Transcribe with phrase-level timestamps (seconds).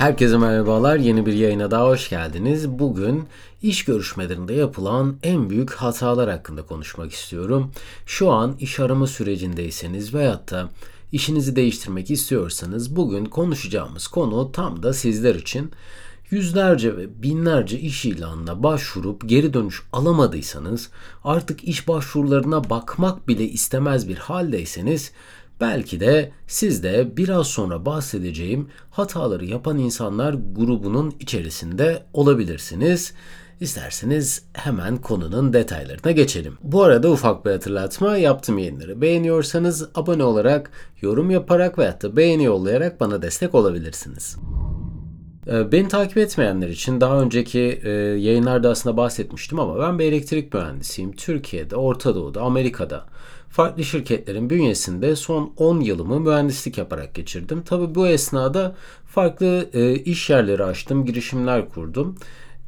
[0.00, 0.96] Herkese merhabalar.
[0.96, 2.68] Yeni bir yayına daha hoş geldiniz.
[2.68, 3.24] Bugün
[3.62, 7.72] iş görüşmelerinde yapılan en büyük hatalar hakkında konuşmak istiyorum.
[8.06, 10.68] Şu an iş arama sürecindeyseniz veyahut da
[11.12, 15.70] işinizi değiştirmek istiyorsanız bugün konuşacağımız konu tam da sizler için.
[16.30, 20.88] Yüzlerce ve binlerce iş ilanına başvurup geri dönüş alamadıysanız,
[21.24, 25.12] artık iş başvurularına bakmak bile istemez bir haldeyseniz
[25.60, 33.14] Belki de siz de biraz sonra bahsedeceğim hataları yapan insanlar grubunun içerisinde olabilirsiniz.
[33.60, 36.58] İsterseniz hemen konunun detaylarına geçelim.
[36.62, 42.44] Bu arada ufak bir hatırlatma yaptığım yayınları beğeniyorsanız abone olarak, yorum yaparak veya da beğeni
[42.44, 44.36] yollayarak bana destek olabilirsiniz.
[45.46, 50.54] Ee, beni takip etmeyenler için daha önceki e, yayınlarda aslında bahsetmiştim ama ben bir elektrik
[50.54, 51.12] mühendisiyim.
[51.12, 53.06] Türkiye'de, Orta Doğu'da, Amerika'da
[53.50, 57.62] farklı şirketlerin bünyesinde son 10 yılımı mühendislik yaparak geçirdim.
[57.62, 62.16] Tabi bu esnada farklı e, iş yerleri açtım, girişimler kurdum.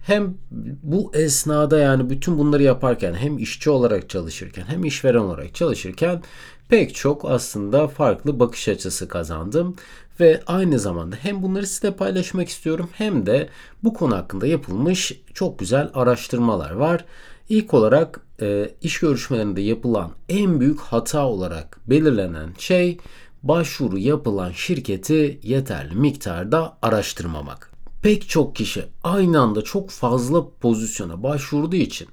[0.02, 0.34] Hem
[0.82, 6.22] bu esnada yani bütün bunları yaparken hem işçi olarak çalışırken hem işveren olarak çalışırken
[6.68, 9.76] pek çok aslında farklı bakış açısı kazandım
[10.20, 13.48] ve aynı zamanda hem bunları size paylaşmak istiyorum hem de
[13.84, 17.04] bu konu hakkında yapılmış çok güzel araştırmalar var.
[17.52, 22.98] İlk olarak e, iş görüşmelerinde yapılan en büyük hata olarak belirlenen şey
[23.42, 27.70] başvuru yapılan şirketi yeterli miktarda araştırmamak.
[28.02, 32.08] Pek çok kişi aynı anda çok fazla pozisyona başvurduğu için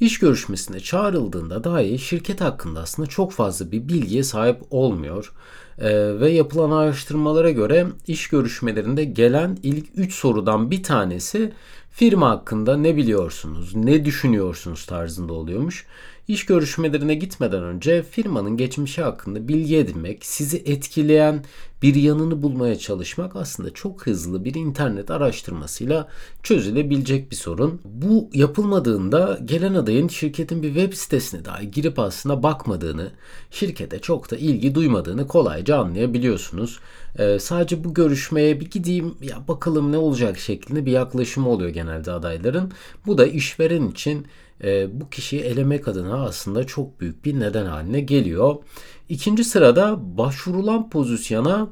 [0.00, 5.32] iş görüşmesine çağrıldığında dahi şirket hakkında aslında çok fazla bir bilgiye sahip olmuyor.
[5.78, 11.52] Ee, ve yapılan araştırmalara göre iş görüşmelerinde gelen ilk 3 sorudan bir tanesi
[11.92, 15.86] firma hakkında ne biliyorsunuz, ne düşünüyorsunuz tarzında oluyormuş.
[16.28, 21.44] İş görüşmelerine gitmeden önce firmanın geçmişi hakkında bilgi edinmek, sizi etkileyen
[21.82, 26.08] bir yanını bulmaya çalışmak aslında çok hızlı bir internet araştırmasıyla
[26.42, 27.80] çözülebilecek bir sorun.
[27.84, 33.10] Bu yapılmadığında gelen adayın şirketin bir web sitesine dahi girip aslında bakmadığını,
[33.50, 36.80] şirkete çok da ilgi duymadığını kolayca anlayabiliyorsunuz.
[37.18, 42.12] Ee, sadece bu görüşmeye bir gideyim ya bakalım ne olacak şeklinde bir yaklaşım oluyor genelde
[42.12, 42.72] adayların.
[43.06, 44.26] Bu da işveren için
[44.62, 48.56] e, bu kişiyi elemek adına aslında çok büyük bir neden haline geliyor.
[49.08, 51.68] İkinci sırada başvurulan pozisyona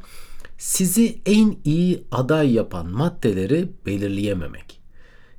[0.59, 4.81] sizi en iyi aday yapan maddeleri belirleyememek.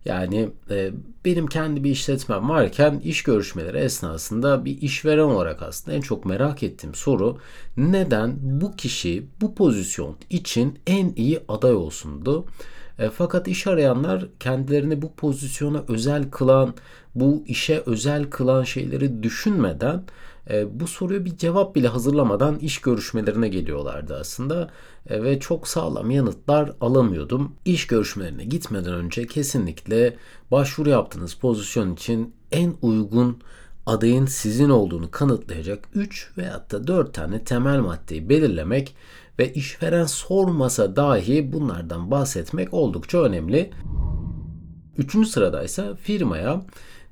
[0.06, 0.92] Yani e,
[1.26, 6.64] benim kendi bir işletmem varken iş görüşmeleri esnasında bir işveren olarak aslında en çok merak
[6.64, 7.38] ettiğim soru
[7.78, 12.46] neden bu kişi bu pozisyon için en iyi aday olsundu?
[13.02, 16.74] E, fakat iş arayanlar kendilerini bu pozisyona özel kılan,
[17.16, 20.04] bu işe özel kılan şeyleri düşünmeden
[20.50, 24.70] e, bu soruya bir cevap bile hazırlamadan iş görüşmelerine geliyorlardı aslında
[25.10, 27.56] e, ve çok sağlam yanıtlar alamıyordum.
[27.66, 30.16] İş görüşmelerine gitmeden önce kesinlikle
[30.52, 33.42] başvuru yaptığınız pozisyon için en uygun
[33.86, 38.96] adayın sizin olduğunu kanıtlayacak 3 veyahut da 4 tane temel maddeyi belirlemek
[39.42, 43.72] ve işveren sormasa dahi bunlardan bahsetmek oldukça önemli.
[44.98, 46.66] Üçüncü sırada ise firmaya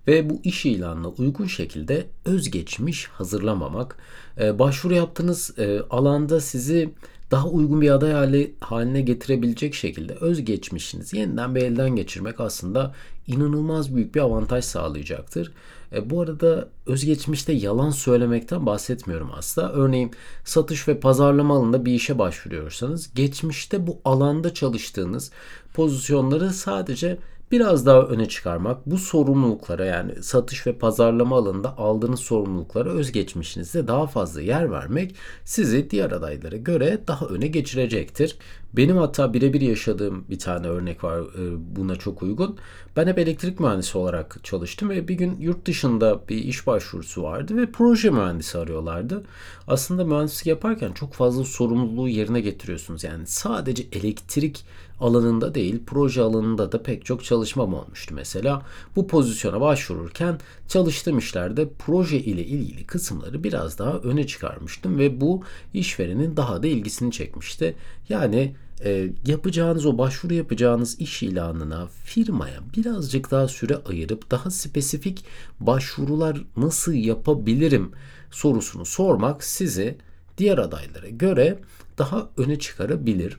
[0.08, 3.98] ve bu iş ilanına uygun şekilde özgeçmiş hazırlamamak.
[4.40, 6.94] Ee, başvuru yaptığınız e, alanda sizi
[7.32, 12.96] daha uygun bir aday hali, haline getirebilecek şekilde özgeçmişinizi yeniden bir elden geçirmek aslında
[13.28, 15.52] inanılmaz büyük bir avantaj sağlayacaktır.
[15.94, 19.74] E, bu arada özgeçmişte yalan söylemekten bahsetmiyorum aslında.
[19.74, 20.12] Örneğin
[20.46, 25.32] satış ve pazarlama alanında bir işe başvuruyorsanız geçmişte bu alanda çalıştığınız
[25.74, 27.18] pozisyonları sadece
[27.52, 34.08] biraz daha öne çıkarmak, bu sorumluluklara yani satış ve pazarlama alanında aldığınız sorumluluklara özgeçmişinizde daha
[34.08, 38.38] fazla yer vermek sizi diğer adaylara göre daha öne geçirecektir.
[38.74, 42.58] Benim hatta birebir yaşadığım bir tane örnek var e, buna çok uygun.
[42.96, 47.58] Ben hep elektrik mühendisi olarak çalıştım ve bir gün yurt dışında bir iş başvurusu vardı
[47.58, 49.24] ve proje mühendisi arıyorlardı.
[49.68, 53.04] Aslında mühendislik yaparken çok fazla sorumluluğu yerine getiriyorsunuz.
[53.04, 54.66] Yani sadece elektrik
[55.00, 58.62] alanında değil proje alanında da pek çok çalışmam olmuştu mesela.
[58.96, 65.44] Bu pozisyona başvururken çalıştığım işlerde proje ile ilgili kısımları biraz daha öne çıkarmıştım ve bu
[65.74, 67.76] işverenin daha da ilgisini çekmişti.
[68.10, 75.26] Yani e, yapacağınız o başvuru yapacağınız iş ilanına firmaya birazcık daha süre ayırıp daha spesifik
[75.60, 77.92] başvurular nasıl yapabilirim
[78.32, 79.98] sorusunu sormak sizi
[80.38, 81.60] diğer adaylara göre
[81.98, 83.38] daha öne çıkarabilir.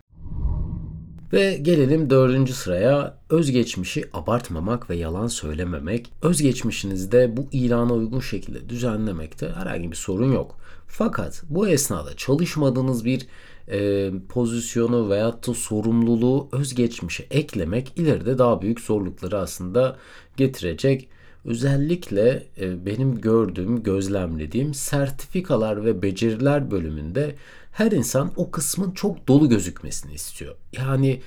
[1.33, 6.13] Ve gelelim dördüncü sıraya özgeçmişi abartmamak ve yalan söylememek.
[6.23, 10.57] Özgeçmişinizde bu ilana uygun şekilde düzenlemekte herhangi bir sorun yok.
[10.87, 13.27] Fakat bu esnada çalışmadığınız bir
[13.71, 19.97] e, pozisyonu veyahut da sorumluluğu özgeçmişe eklemek ileride daha büyük zorlukları aslında
[20.37, 21.09] getirecek.
[21.45, 27.35] Özellikle e, benim gördüğüm, gözlemlediğim sertifikalar ve beceriler bölümünde
[27.73, 30.55] her insan o kısmın çok dolu gözükmesini istiyor.
[30.73, 31.21] Yani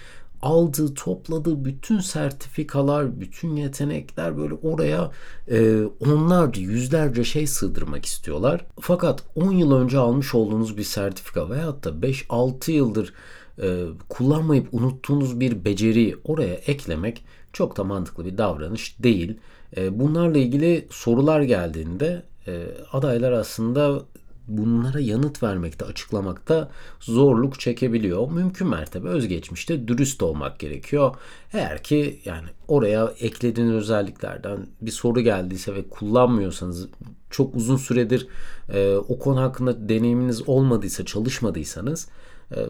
[0.44, 5.12] aldığı, topladığı bütün sertifikalar, bütün yetenekler böyle oraya
[5.52, 8.66] e, onlarca, yüzlerce şey sığdırmak istiyorlar.
[8.80, 13.14] Fakat 10 yıl önce almış olduğunuz bir sertifika veyahut da 5-6 yıldır
[13.62, 19.38] e, kullanmayıp unuttuğunuz bir beceriyi oraya eklemek çok da mantıklı bir davranış değil.
[19.78, 24.02] E, bunlarla ilgili sorular geldiğinde e, adaylar aslında
[24.48, 26.70] bunlara yanıt vermekte, açıklamakta
[27.00, 28.32] zorluk çekebiliyor.
[28.32, 31.16] Mümkün mertebe özgeçmişte dürüst olmak gerekiyor.
[31.54, 36.88] Eğer ki yani oraya eklediğiniz özelliklerden bir soru geldiyse ve kullanmıyorsanız
[37.30, 38.28] çok uzun süredir
[38.74, 42.08] e, o konu hakkında deneyiminiz olmadıysa, çalışmadıysanız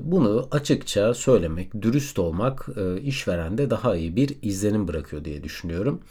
[0.01, 6.01] bunu açıkça söylemek, dürüst olmak e, işverende daha iyi bir izlenim bırakıyor diye düşünüyorum.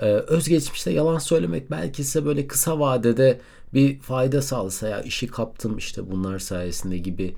[0.00, 3.40] E, özgeçmişte yalan söylemek belki size böyle kısa vadede
[3.74, 7.36] bir fayda sağlasa ya işi kaptım işte bunlar sayesinde gibi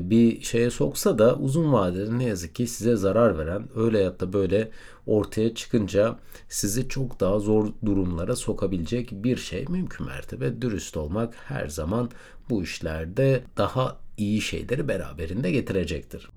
[0.00, 4.32] bir şeye soksa da uzun vadede ne yazık ki size zarar veren öyle ya da
[4.32, 4.70] böyle
[5.06, 6.18] ortaya çıkınca
[6.48, 12.10] sizi çok daha zor durumlara sokabilecek bir şey mümkün mertebe dürüst olmak her zaman
[12.50, 16.30] bu işlerde daha iyi şeyleri beraberinde getirecektir.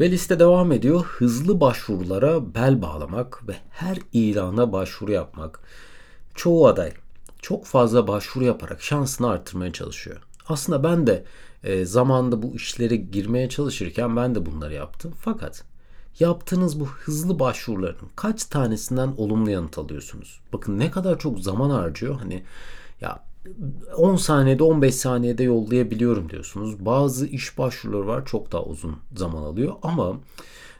[0.00, 1.04] Ve liste devam ediyor.
[1.04, 5.60] Hızlı başvurulara bel bağlamak ve her ilana başvuru yapmak.
[6.34, 6.92] Çoğu aday
[7.42, 10.22] çok fazla başvuru yaparak şansını arttırmaya çalışıyor.
[10.48, 11.24] Aslında ben de
[11.64, 15.14] e, zamanda bu işlere girmeye çalışırken ben de bunları yaptım.
[15.18, 15.64] Fakat
[16.20, 20.40] yaptığınız bu hızlı başvuruların kaç tanesinden olumlu yanıt alıyorsunuz?
[20.52, 22.14] Bakın ne kadar çok zaman harcıyor.
[22.20, 22.42] Hani
[23.00, 23.24] ya
[23.96, 26.86] 10 saniyede 15 saniyede yollayabiliyorum diyorsunuz.
[26.86, 30.20] Bazı iş başvuruları var çok daha uzun zaman alıyor ama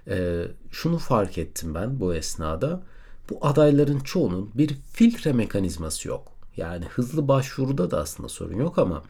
[0.09, 2.83] e, şunu fark ettim ben bu esnada.
[3.31, 6.33] Bu adayların çoğunun bir filtre mekanizması yok.
[6.57, 9.03] Yani hızlı başvuruda da aslında sorun yok ama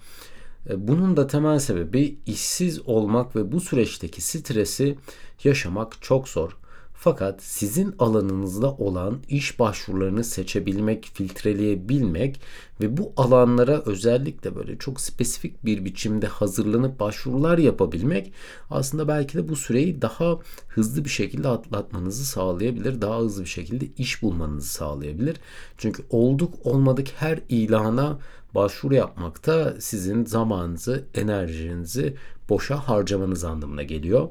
[0.71, 4.99] e, bunun da temel sebebi işsiz olmak ve bu süreçteki stresi
[5.45, 6.57] yaşamak çok zor.
[7.05, 12.41] Fakat sizin alanınızda olan iş başvurularını seçebilmek, filtreleyebilmek
[12.81, 18.33] ve bu alanlara özellikle böyle çok spesifik bir biçimde hazırlanıp başvurular yapabilmek
[18.71, 20.39] aslında belki de bu süreyi daha
[20.69, 23.01] hızlı bir şekilde atlatmanızı sağlayabilir.
[23.01, 25.37] Daha hızlı bir şekilde iş bulmanızı sağlayabilir.
[25.79, 28.19] Çünkü olduk olmadık her ilana
[28.55, 32.17] başvuru yapmakta sizin zamanınızı, enerjinizi
[32.49, 34.29] boşa harcamanız anlamına geliyor.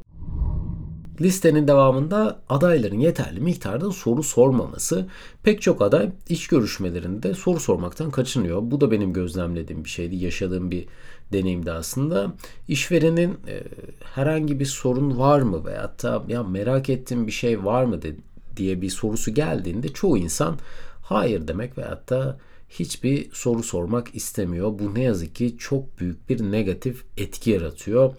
[1.22, 5.08] Listenin devamında adayların yeterli miktarda soru sormaması.
[5.44, 8.62] Pek çok aday iş görüşmelerinde soru sormaktan kaçınıyor.
[8.64, 10.86] Bu da benim gözlemlediğim bir şeydi, yaşadığım bir
[11.34, 12.34] deneyimdi aslında.
[12.68, 13.64] İşverenin e,
[14.04, 18.16] herhangi bir sorun var mı veyahut da ya merak ettiğim bir şey var mı de,
[18.58, 20.58] diye bir sorusu geldiğinde çoğu insan
[21.02, 22.38] hayır demek veyahut da
[22.70, 24.80] hiçbir soru sormak istemiyor.
[24.80, 28.14] Bu ne yazık ki çok büyük bir negatif etki yaratıyor.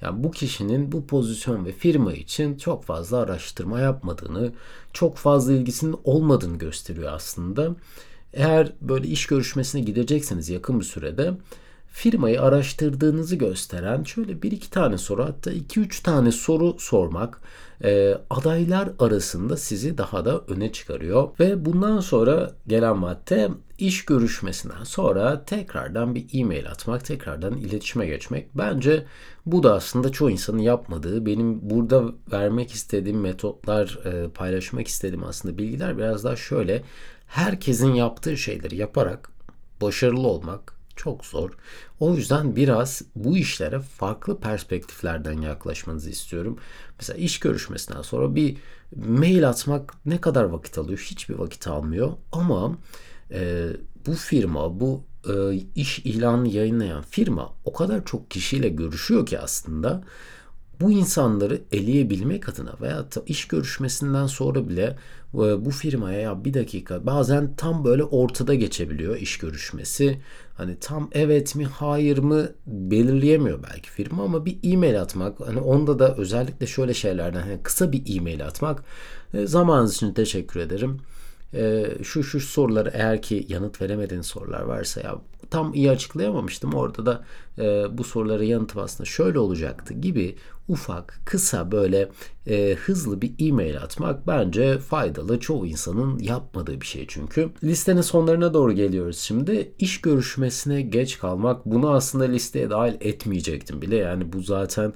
[0.00, 4.52] Yani bu kişinin bu pozisyon ve firma için çok fazla araştırma yapmadığını,
[4.92, 7.74] çok fazla ilgisinin olmadığını gösteriyor aslında.
[8.32, 11.32] Eğer böyle iş görüşmesine gidecekseniz yakın bir sürede
[11.90, 17.40] firmayı araştırdığınızı gösteren şöyle bir iki tane soru hatta iki üç tane soru sormak
[17.84, 21.28] e, adaylar arasında sizi daha da öne çıkarıyor.
[21.40, 28.48] Ve bundan sonra gelen madde iş görüşmesinden sonra tekrardan bir e-mail atmak, tekrardan iletişime geçmek.
[28.54, 29.06] Bence
[29.46, 35.58] bu da aslında çoğu insanın yapmadığı, benim burada vermek istediğim metotlar, e, paylaşmak istediğim aslında
[35.58, 36.82] bilgiler biraz daha şöyle.
[37.26, 39.30] Herkesin yaptığı şeyleri yaparak
[39.80, 41.50] başarılı olmak çok zor.
[42.00, 46.58] O yüzden biraz bu işlere farklı perspektiflerden yaklaşmanızı istiyorum.
[46.98, 48.56] Mesela iş görüşmesinden sonra bir
[48.96, 50.98] mail atmak ne kadar vakit alıyor?
[51.10, 52.12] Hiçbir vakit almıyor.
[52.32, 52.78] Ama
[53.30, 53.68] e,
[54.06, 60.02] bu firma, bu e, iş ilanı yayınlayan firma o kadar çok kişiyle görüşüyor ki aslında
[60.80, 64.96] bu insanları eleyebilmek adına veya iş görüşmesinden sonra bile
[65.34, 70.20] e, bu firmaya ya bir dakika bazen tam böyle ortada geçebiliyor iş görüşmesi.
[70.54, 75.98] Hani tam evet mi hayır mı belirleyemiyor belki firma ama bir e-mail atmak hani onda
[75.98, 78.84] da özellikle şöyle şeylerden hani kısa bir e-mail atmak
[79.34, 81.00] e, zamanınız için teşekkür ederim
[81.54, 85.18] e, şu şu soruları eğer ki yanıt veremediğin sorular varsa ya
[85.50, 86.74] tam iyi açıklayamamıştım.
[86.74, 87.24] Orada da
[87.58, 90.36] e, bu sorulara yanıtım aslında şöyle olacaktı gibi
[90.68, 92.08] ufak, kısa böyle
[92.46, 95.40] e, hızlı bir e-mail atmak bence faydalı.
[95.40, 97.50] Çoğu insanın yapmadığı bir şey çünkü.
[97.64, 99.72] Listenin sonlarına doğru geliyoruz şimdi.
[99.78, 103.96] İş görüşmesine geç kalmak bunu aslında listeye dahil etmeyecektim bile.
[103.96, 104.92] Yani bu zaten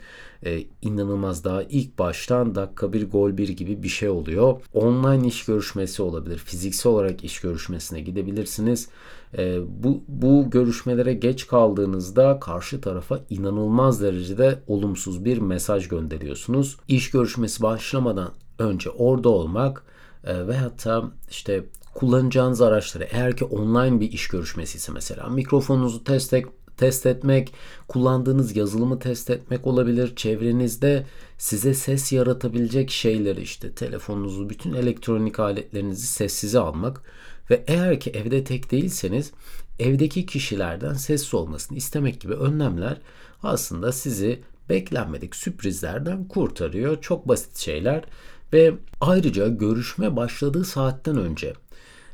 [0.47, 4.61] e, inanılmaz daha ilk baştan dakika bir gol bir gibi bir şey oluyor.
[4.73, 6.39] Online iş görüşmesi olabilir.
[6.39, 8.89] Fiziksel olarak iş görüşmesine gidebilirsiniz.
[9.39, 16.77] E, bu, bu görüşmelere geç kaldığınızda karşı tarafa inanılmaz derecede olumsuz bir mesaj gönderiyorsunuz.
[16.89, 19.83] İş görüşmesi başlamadan önce orada olmak
[20.25, 21.65] e, ve hatta işte
[21.95, 26.35] kullanacağınız araçları eğer ki online bir iş görüşmesi ise mesela mikrofonunuzu test
[26.77, 27.53] test etmek,
[27.89, 30.17] kullandığınız yazılımı test etmek olabilir.
[30.17, 31.07] Çevrenizde
[31.39, 37.03] size ses yaratabilecek şeyleri işte telefonunuzu, bütün elektronik aletlerinizi sessize almak
[37.51, 39.33] ve eğer ki evde tek değilseniz
[39.79, 43.01] evdeki kişilerden sessiz olmasını istemek gibi önlemler
[43.43, 47.01] aslında sizi beklenmedik sürprizlerden kurtarıyor.
[47.01, 48.05] Çok basit şeyler
[48.53, 51.55] ve ayrıca görüşme başladığı saatten önce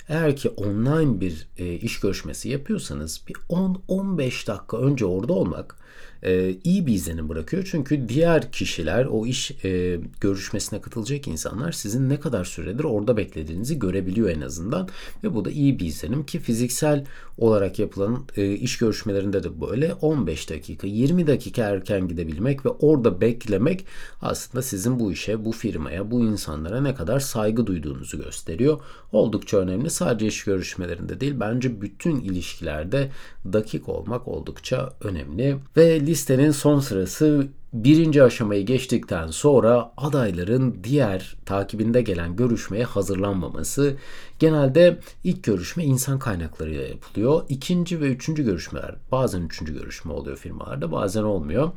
[0.08, 5.76] eğer ki online bir e, iş görüşmesi yapıyorsanız bir 10-15 dakika önce orada olmak
[6.22, 7.68] e, iyi bir izlenim bırakıyor.
[7.70, 13.78] Çünkü diğer kişiler o iş e, görüşmesine katılacak insanlar sizin ne kadar süredir orada beklediğinizi
[13.78, 14.88] görebiliyor en azından.
[15.24, 17.04] Ve bu da iyi bir izlenim ki fiziksel
[17.38, 23.20] olarak yapılan e, iş görüşmelerinde de böyle 15 dakika 20 dakika erken gidebilmek ve orada
[23.20, 23.86] beklemek
[24.22, 28.80] aslında sizin bu işe, bu firmaya, bu insanlara ne kadar saygı duyduğunuzu gösteriyor.
[29.12, 29.90] Oldukça önemli.
[29.90, 33.10] Sadece iş görüşmelerinde değil bence bütün ilişkilerde
[33.52, 35.56] dakik olmak oldukça önemli.
[35.76, 43.96] Ve listenin son sırası birinci aşamayı geçtikten sonra adayların diğer takibinde gelen görüşmeye hazırlanmaması.
[44.38, 47.42] Genelde ilk görüşme insan kaynakları ile yapılıyor.
[47.48, 51.70] İkinci ve üçüncü görüşmeler bazen üçüncü görüşme oluyor firmalarda bazen olmuyor.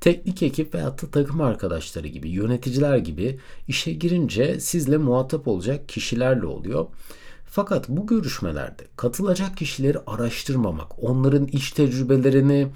[0.00, 6.46] Teknik ekip veya da takım arkadaşları gibi yöneticiler gibi işe girince sizle muhatap olacak kişilerle
[6.46, 6.86] oluyor.
[7.54, 12.68] Fakat bu görüşmelerde katılacak kişileri araştırmamak, onların iş tecrübelerini,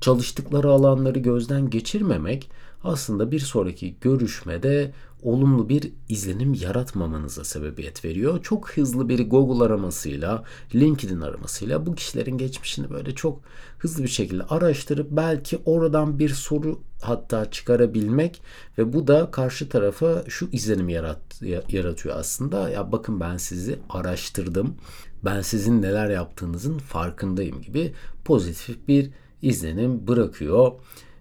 [0.00, 2.50] çalıştıkları alanları gözden geçirmemek
[2.84, 8.42] aslında bir sonraki görüşmede olumlu bir izlenim yaratmamanıza sebebiyet veriyor.
[8.42, 13.40] Çok hızlı bir Google aramasıyla, LinkedIn aramasıyla bu kişilerin geçmişini böyle çok
[13.78, 18.42] hızlı bir şekilde araştırıp belki oradan bir soru hatta çıkarabilmek
[18.78, 22.70] ve bu da karşı tarafa şu izlenimi yarat, yaratıyor aslında.
[22.70, 24.76] Ya bakın ben sizi araştırdım.
[25.24, 27.92] Ben sizin neler yaptığınızın farkındayım gibi
[28.24, 29.10] pozitif bir
[29.42, 30.72] izlenim bırakıyor.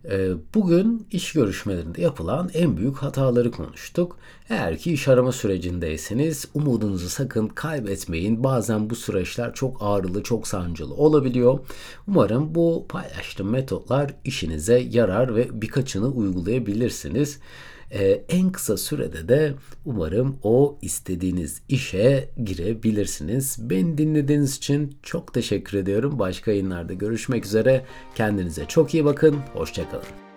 [0.10, 4.18] Ee, bugün iş görüşmelerinde yapılan en büyük hataları konuştuk.
[4.50, 8.44] Eğer ki iş arama sürecindeyseniz umudunuzu sakın kaybetmeyin.
[8.44, 11.60] Bazen bu süreçler çok ağrılı, çok sancılı olabiliyor.
[12.08, 17.40] Umarım bu paylaştığım metotlar işinize yarar ve birkaçını uygulayabilirsiniz.
[17.94, 19.54] Ee, en kısa sürede de
[19.86, 23.58] umarım o istediğiniz işe girebilirsiniz.
[23.70, 26.20] Beni dinlediğiniz için çok teşekkür ediyorum.
[26.20, 27.86] Başka yayınlarda görüşmek üzere.
[28.16, 29.36] Kendinize çok iyi bakın.
[29.54, 30.31] Hoşçakalın.